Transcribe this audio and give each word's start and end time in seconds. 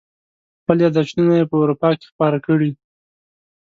خپل 0.61 0.77
یاداشتونه 0.85 1.31
یې 1.39 1.49
په 1.51 1.55
اروپا 1.61 1.89
کې 1.99 2.05
خپاره 2.11 2.37
کړي. 2.45 2.71